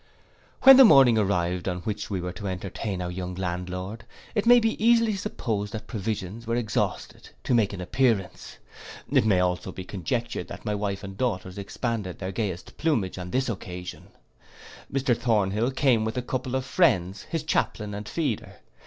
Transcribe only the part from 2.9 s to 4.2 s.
our young landlord,